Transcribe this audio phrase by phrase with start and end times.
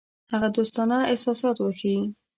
[0.31, 2.01] هغه دوستانه احساسات وښيي.